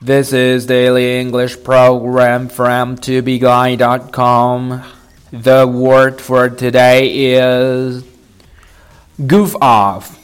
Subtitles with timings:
[0.00, 4.84] This is Daily English Program from tobeguy.com.
[5.32, 8.04] The word for today is
[9.26, 10.16] goof off.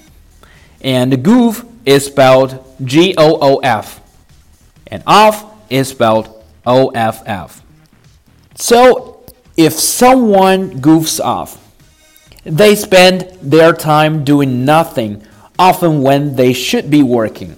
[0.81, 4.01] And goof is spelled G O O F.
[4.87, 7.61] And off is spelled O F F.
[8.55, 9.25] So,
[9.57, 11.59] if someone goofs off,
[12.45, 15.27] they spend their time doing nothing,
[15.59, 17.57] often when they should be working.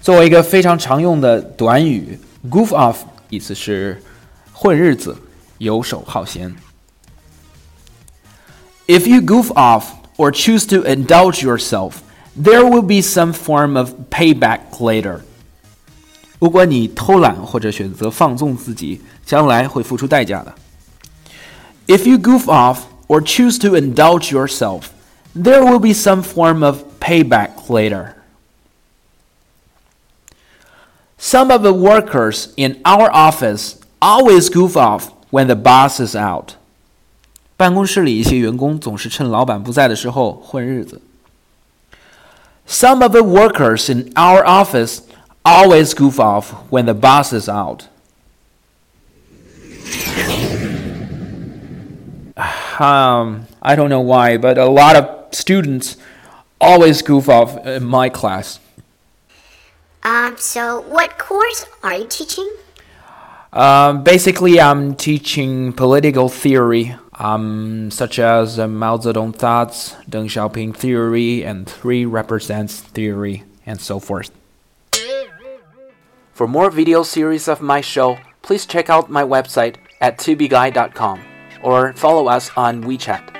[0.00, 2.18] 作为一个非常常用的短语，
[2.50, 2.96] goof off
[3.30, 4.02] 意思是
[4.52, 5.16] 混日子、
[5.58, 6.54] 游手好闲。
[8.86, 9.84] If you goof off
[10.16, 11.94] or choose to indulge yourself,
[12.38, 15.20] there will be some form of payback later.
[16.38, 20.54] 如果你偷懒或者选择放纵自己，将来会付出代价的。
[21.86, 24.88] If you goof off or choose to indulge yourself,
[25.34, 28.14] there will be some form of payback later.
[31.28, 36.56] Some of the workers in our office always goof off when the boss is out.
[37.56, 41.00] 办公室里一些员工总是趁老板不在的时候混日子。
[42.66, 45.00] Some of the workers in our office
[45.44, 47.84] always goof off when the boss is out.
[52.80, 55.96] Um, I don't know why, but a lot of students
[56.60, 58.58] always goof off in my class.
[60.03, 62.49] Um, so what course are you teaching?
[63.51, 70.75] Um, basically, I'm teaching political theory, um, such as uh, Mao Zedong thoughts, Deng Xiaoping
[70.75, 74.31] theory, and three represents theory, and so forth.
[76.31, 81.21] For more video series of my show, please check out my website at tubeguy.com
[81.63, 83.38] or follow us on WeChat.